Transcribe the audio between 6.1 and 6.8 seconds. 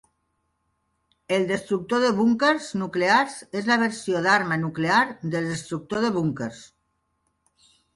búnquers.